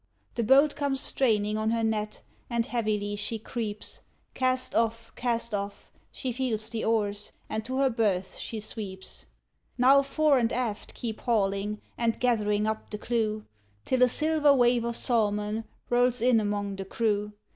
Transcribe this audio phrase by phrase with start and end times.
[0.33, 4.01] The boat comes straining on her net, and heavily she creeps,
[4.33, 9.27] Cast off, cast off she feels the oars, and to her berth she sweeps;
[9.77, 13.45] Now fore and aft keep hauling, and gathering up the clew,
[13.85, 17.33] Till a silver wave of salmon rolls in among the crew.